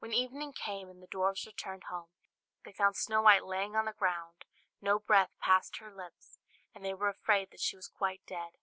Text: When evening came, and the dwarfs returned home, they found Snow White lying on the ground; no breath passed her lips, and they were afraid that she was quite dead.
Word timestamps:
When 0.00 0.12
evening 0.12 0.52
came, 0.52 0.90
and 0.90 1.02
the 1.02 1.06
dwarfs 1.06 1.46
returned 1.46 1.84
home, 1.84 2.10
they 2.66 2.72
found 2.72 2.94
Snow 2.94 3.22
White 3.22 3.42
lying 3.42 3.74
on 3.74 3.86
the 3.86 3.94
ground; 3.94 4.44
no 4.82 4.98
breath 4.98 5.32
passed 5.40 5.78
her 5.78 5.90
lips, 5.90 6.38
and 6.74 6.84
they 6.84 6.92
were 6.92 7.08
afraid 7.08 7.50
that 7.52 7.60
she 7.60 7.74
was 7.74 7.88
quite 7.88 8.20
dead. 8.26 8.58